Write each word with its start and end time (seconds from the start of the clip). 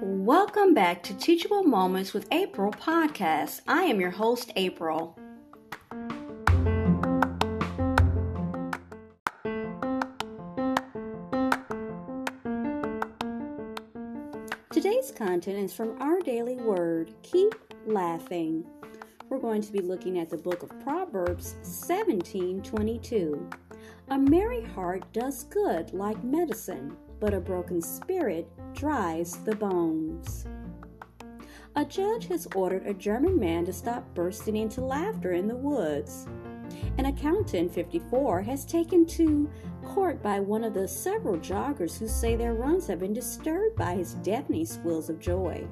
Welcome 0.00 0.72
back 0.72 1.02
to 1.02 1.14
Teachable 1.18 1.64
Moments 1.64 2.14
with 2.14 2.26
April 2.32 2.72
podcast. 2.72 3.60
I 3.68 3.82
am 3.82 4.00
your 4.00 4.12
host, 4.12 4.52
April. 4.56 5.18
Today's 14.70 15.10
content 15.10 15.58
is 15.58 15.74
from 15.74 16.00
Our 16.00 16.20
Daily 16.20 16.56
Word. 16.56 17.12
Keep 17.22 17.54
laughing. 17.86 18.64
We're 19.34 19.40
going 19.40 19.62
to 19.62 19.72
be 19.72 19.80
looking 19.80 20.20
at 20.20 20.30
the 20.30 20.36
book 20.36 20.62
of 20.62 20.78
Proverbs 20.84 21.56
17:22. 21.64 23.52
A 24.10 24.16
merry 24.16 24.62
heart 24.62 25.12
does 25.12 25.42
good 25.42 25.92
like 25.92 26.22
medicine, 26.22 26.96
but 27.18 27.34
a 27.34 27.40
broken 27.40 27.82
spirit 27.82 28.48
dries 28.74 29.38
the 29.38 29.56
bones. 29.56 30.46
A 31.74 31.84
judge 31.84 32.28
has 32.28 32.46
ordered 32.54 32.86
a 32.86 32.94
German 32.94 33.36
man 33.36 33.64
to 33.64 33.72
stop 33.72 34.04
bursting 34.14 34.54
into 34.54 34.80
laughter 34.80 35.32
in 35.32 35.48
the 35.48 35.56
woods. 35.56 36.28
An 36.98 37.06
accountant, 37.06 37.74
54, 37.74 38.40
has 38.42 38.64
taken 38.64 39.04
to 39.06 39.50
court 39.84 40.22
by 40.22 40.38
one 40.38 40.62
of 40.62 40.74
the 40.74 40.86
several 40.86 41.38
joggers 41.38 41.98
who 41.98 42.06
say 42.06 42.36
their 42.36 42.54
runs 42.54 42.86
have 42.86 43.00
been 43.00 43.12
disturbed 43.12 43.74
by 43.74 43.96
his 43.96 44.14
deafening 44.14 44.64
squeals 44.64 45.10
of 45.10 45.18
joy. 45.18 45.66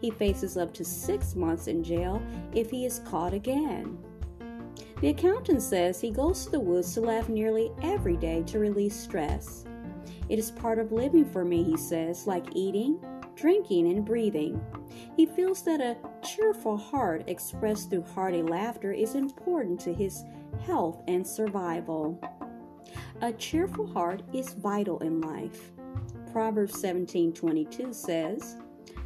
He 0.00 0.10
faces 0.10 0.56
up 0.56 0.72
to 0.74 0.84
six 0.84 1.34
months 1.34 1.66
in 1.66 1.82
jail 1.82 2.22
if 2.54 2.70
he 2.70 2.86
is 2.86 3.00
caught 3.00 3.34
again. 3.34 3.98
The 5.00 5.08
accountant 5.08 5.62
says 5.62 6.00
he 6.00 6.10
goes 6.10 6.44
to 6.44 6.50
the 6.50 6.60
woods 6.60 6.94
to 6.94 7.00
laugh 7.00 7.28
nearly 7.28 7.72
every 7.82 8.16
day 8.16 8.42
to 8.46 8.58
release 8.58 8.96
stress. 8.96 9.64
It 10.28 10.38
is 10.38 10.50
part 10.50 10.78
of 10.78 10.92
living 10.92 11.24
for 11.24 11.44
me, 11.44 11.62
he 11.62 11.76
says, 11.76 12.26
like 12.26 12.46
eating, 12.54 12.98
drinking, 13.36 13.88
and 13.90 14.04
breathing. 14.04 14.60
He 15.16 15.26
feels 15.26 15.62
that 15.62 15.80
a 15.80 15.96
cheerful 16.26 16.76
heart 16.76 17.24
expressed 17.26 17.90
through 17.90 18.04
hearty 18.14 18.42
laughter 18.42 18.92
is 18.92 19.14
important 19.14 19.80
to 19.80 19.92
his 19.92 20.24
health 20.64 21.02
and 21.08 21.26
survival. 21.26 22.18
A 23.20 23.32
cheerful 23.32 23.86
heart 23.86 24.22
is 24.32 24.54
vital 24.54 24.98
in 25.00 25.20
life. 25.20 25.72
Proverbs 26.32 26.80
17:22 26.82 27.94
says, 27.94 28.56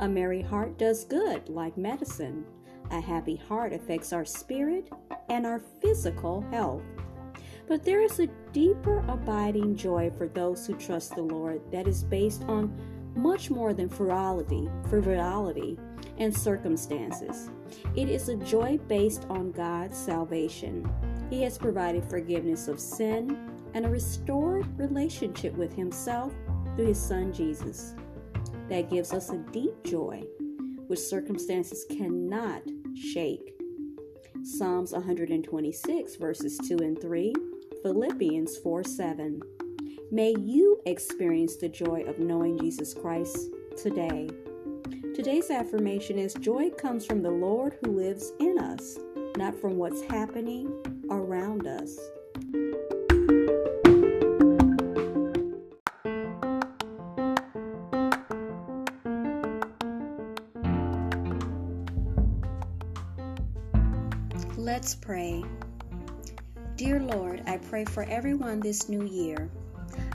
"A 0.00 0.08
merry 0.08 0.42
heart 0.42 0.78
does 0.78 1.04
good 1.04 1.48
like 1.48 1.76
medicine. 1.76 2.44
A 2.90 3.00
happy 3.00 3.36
heart 3.36 3.72
affects 3.72 4.12
our 4.12 4.24
spirit 4.24 4.90
and 5.28 5.46
our 5.46 5.58
physical 5.58 6.42
health." 6.50 6.82
But 7.66 7.84
there 7.84 8.02
is 8.02 8.18
a 8.20 8.28
deeper 8.52 9.04
abiding 9.08 9.76
joy 9.76 10.10
for 10.10 10.28
those 10.28 10.66
who 10.66 10.74
trust 10.74 11.14
the 11.14 11.22
Lord 11.22 11.60
that 11.70 11.86
is 11.86 12.04
based 12.04 12.42
on 12.44 12.74
much 13.14 13.50
more 13.50 13.72
than 13.72 13.88
frivolity, 13.88 14.68
frivolity 14.88 15.78
and 16.18 16.34
circumstances. 16.36 17.50
It 17.94 18.08
is 18.08 18.28
a 18.28 18.36
joy 18.36 18.78
based 18.88 19.26
on 19.30 19.52
God's 19.52 19.96
salvation. 19.96 20.90
He 21.30 21.42
has 21.42 21.56
provided 21.56 22.04
forgiveness 22.04 22.68
of 22.68 22.80
sin 22.80 23.36
and 23.74 23.86
a 23.86 23.90
restored 23.90 24.66
relationship 24.78 25.56
with 25.56 25.72
Himself 25.72 26.34
through 26.76 26.86
His 26.86 27.00
Son 27.00 27.32
Jesus. 27.32 27.94
That 28.72 28.88
gives 28.88 29.12
us 29.12 29.28
a 29.28 29.36
deep 29.52 29.84
joy, 29.84 30.22
which 30.86 30.98
circumstances 30.98 31.84
cannot 31.90 32.62
shake. 32.96 33.52
Psalms 34.42 34.92
126, 34.92 36.16
verses 36.16 36.56
2 36.66 36.78
and 36.78 36.98
3, 36.98 37.34
Philippians 37.82 38.56
4 38.56 38.82
7. 38.82 39.42
May 40.10 40.34
you 40.38 40.80
experience 40.86 41.56
the 41.56 41.68
joy 41.68 42.04
of 42.06 42.18
knowing 42.18 42.58
Jesus 42.58 42.94
Christ 42.94 43.50
today. 43.76 44.30
Today's 45.14 45.50
affirmation 45.50 46.18
is 46.18 46.32
Joy 46.32 46.70
comes 46.70 47.04
from 47.04 47.20
the 47.20 47.30
Lord 47.30 47.76
who 47.84 47.92
lives 47.92 48.32
in 48.40 48.58
us, 48.58 48.98
not 49.36 49.54
from 49.54 49.76
what's 49.76 50.00
happening 50.00 50.72
around 51.10 51.66
us. 51.66 51.98
Let's 64.62 64.94
pray. 64.94 65.42
Dear 66.76 67.00
Lord, 67.00 67.42
I 67.48 67.56
pray 67.56 67.84
for 67.84 68.04
everyone 68.04 68.60
this 68.60 68.88
new 68.88 69.04
year. 69.04 69.50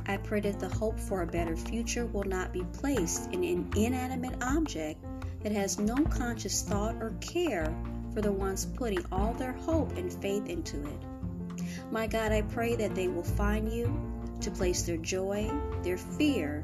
I 0.05 0.15
pray 0.15 0.39
that 0.39 0.57
the 0.57 0.69
hope 0.69 0.97
for 0.97 1.21
a 1.21 1.27
better 1.27 1.57
future 1.57 2.05
will 2.05 2.23
not 2.23 2.53
be 2.53 2.63
placed 2.71 3.33
in 3.33 3.43
an 3.43 3.69
inanimate 3.75 4.41
object 4.41 5.03
that 5.43 5.51
has 5.51 5.79
no 5.79 5.97
conscious 5.97 6.61
thought 6.61 6.95
or 7.01 7.13
care 7.19 7.75
for 8.13 8.21
the 8.21 8.31
ones 8.31 8.65
putting 8.65 9.03
all 9.11 9.33
their 9.33 9.51
hope 9.51 9.97
and 9.97 10.13
faith 10.13 10.47
into 10.47 10.81
it. 10.81 11.61
My 11.91 12.07
God, 12.07 12.31
I 12.31 12.43
pray 12.43 12.77
that 12.77 12.95
they 12.95 13.09
will 13.09 13.25
find 13.25 13.69
you 13.69 13.93
to 14.39 14.49
place 14.49 14.83
their 14.83 14.95
joy, 14.95 15.51
their 15.83 15.97
fear, 15.97 16.63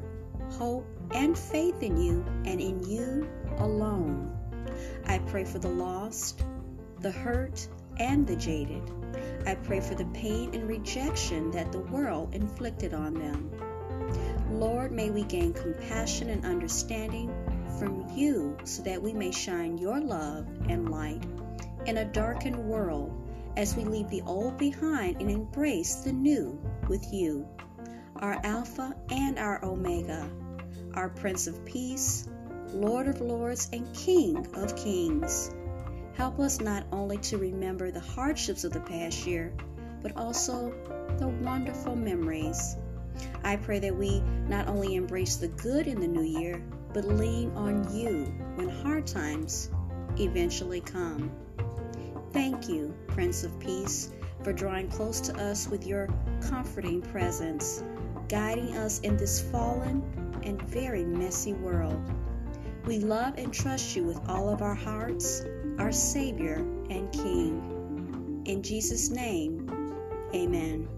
hope, 0.52 0.86
and 1.12 1.36
faith 1.36 1.82
in 1.82 2.00
you 2.00 2.24
and 2.46 2.62
in 2.62 2.82
you 2.88 3.28
alone. 3.58 4.34
I 5.06 5.18
pray 5.18 5.44
for 5.44 5.58
the 5.58 5.68
lost, 5.68 6.42
the 7.04 7.10
hurt, 7.10 7.68
and 7.98 8.26
the 8.26 8.34
jaded. 8.34 8.82
I 9.46 9.56
pray 9.56 9.80
for 9.80 9.94
the 9.94 10.06
pain 10.06 10.54
and 10.54 10.66
rejection 10.66 11.50
that 11.50 11.70
the 11.70 11.80
world 11.80 12.34
inflicted 12.34 12.94
on 12.94 13.12
them. 13.12 13.50
Lord, 14.50 14.90
may 14.90 15.10
we 15.10 15.22
gain 15.24 15.52
compassion 15.52 16.30
and 16.30 16.46
understanding 16.46 17.28
from 17.78 18.08
you 18.16 18.56
so 18.64 18.82
that 18.84 19.02
we 19.02 19.12
may 19.12 19.32
shine 19.32 19.76
your 19.76 20.00
love 20.00 20.46
and 20.70 20.88
light 20.88 21.22
in 21.84 21.98
a 21.98 22.06
darkened 22.06 22.56
world 22.56 23.12
as 23.58 23.76
we 23.76 23.84
leave 23.84 24.08
the 24.08 24.22
old 24.22 24.56
behind 24.56 25.20
and 25.20 25.30
embrace 25.30 25.96
the 25.96 26.12
new 26.12 26.58
with 26.88 27.12
you, 27.12 27.46
our 28.16 28.40
Alpha 28.42 28.96
and 29.10 29.38
our 29.38 29.62
Omega, 29.62 30.26
our 30.94 31.10
Prince 31.10 31.48
of 31.48 31.66
Peace, 31.66 32.26
Lord 32.68 33.08
of 33.08 33.20
Lords, 33.20 33.68
and 33.74 33.94
King 33.94 34.46
of 34.54 34.74
Kings. 34.74 35.50
Help 36.14 36.38
us 36.38 36.60
not 36.60 36.84
only 36.92 37.18
to 37.18 37.38
remember 37.38 37.90
the 37.90 37.98
hardships 37.98 38.62
of 38.62 38.72
the 38.72 38.80
past 38.80 39.26
year, 39.26 39.52
but 40.00 40.16
also 40.16 40.72
the 41.18 41.26
wonderful 41.26 41.96
memories. 41.96 42.76
I 43.42 43.56
pray 43.56 43.80
that 43.80 43.96
we 43.96 44.20
not 44.48 44.68
only 44.68 44.94
embrace 44.94 45.36
the 45.36 45.48
good 45.48 45.88
in 45.88 46.00
the 46.00 46.06
new 46.06 46.22
year, 46.22 46.62
but 46.92 47.04
lean 47.04 47.50
on 47.56 47.92
you 47.92 48.32
when 48.54 48.68
hard 48.68 49.08
times 49.08 49.70
eventually 50.16 50.80
come. 50.80 51.32
Thank 52.32 52.68
you, 52.68 52.94
Prince 53.08 53.42
of 53.42 53.58
Peace, 53.58 54.10
for 54.44 54.52
drawing 54.52 54.88
close 54.88 55.20
to 55.22 55.36
us 55.42 55.66
with 55.66 55.84
your 55.84 56.08
comforting 56.40 57.02
presence, 57.02 57.82
guiding 58.28 58.76
us 58.76 59.00
in 59.00 59.16
this 59.16 59.40
fallen 59.50 60.02
and 60.44 60.62
very 60.62 61.04
messy 61.04 61.54
world. 61.54 62.00
We 62.86 63.00
love 63.00 63.34
and 63.36 63.52
trust 63.52 63.96
you 63.96 64.04
with 64.04 64.20
all 64.28 64.48
of 64.48 64.62
our 64.62 64.74
hearts 64.74 65.42
our 65.78 65.92
Savior 65.92 66.56
and 66.90 67.10
King. 67.12 68.42
In 68.46 68.62
Jesus' 68.62 69.10
name, 69.10 69.70
amen. 70.34 70.88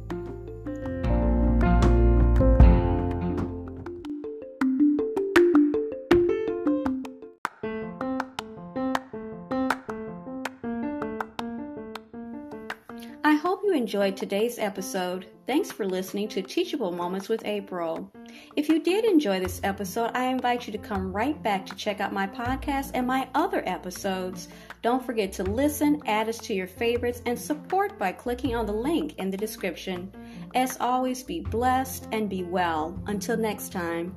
I 13.24 13.34
hope 13.34 13.62
you 13.64 13.74
enjoyed 13.74 14.16
today's 14.16 14.58
episode. 14.58 15.26
Thanks 15.46 15.72
for 15.72 15.86
listening 15.86 16.28
to 16.28 16.42
Teachable 16.42 16.92
Moments 16.92 17.28
with 17.28 17.44
April. 17.44 18.10
If 18.56 18.68
you 18.68 18.82
did 18.82 19.04
enjoy 19.04 19.40
this 19.40 19.60
episode, 19.64 20.10
I 20.14 20.26
invite 20.26 20.66
you 20.66 20.72
to 20.72 20.78
come 20.78 21.12
right 21.12 21.40
back 21.42 21.66
to 21.66 21.74
check 21.76 22.00
out 22.00 22.12
my 22.12 22.26
podcast 22.26 22.92
and 22.94 23.06
my 23.06 23.28
other 23.34 23.62
episodes. 23.66 24.48
Don't 24.82 25.04
forget 25.04 25.32
to 25.34 25.42
listen, 25.42 26.00
add 26.06 26.28
us 26.28 26.38
to 26.38 26.54
your 26.54 26.66
favorites, 26.66 27.22
and 27.26 27.38
support 27.38 27.98
by 27.98 28.12
clicking 28.12 28.54
on 28.54 28.66
the 28.66 28.72
link 28.72 29.14
in 29.18 29.30
the 29.30 29.36
description. 29.36 30.10
As 30.54 30.78
always, 30.80 31.22
be 31.22 31.40
blessed 31.40 32.08
and 32.12 32.30
be 32.30 32.44
well. 32.44 32.98
Until 33.06 33.36
next 33.36 33.72
time. 33.72 34.14